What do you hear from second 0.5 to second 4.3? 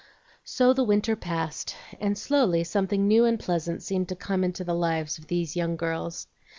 the winter passed, and slowly something new and pleasant seemed to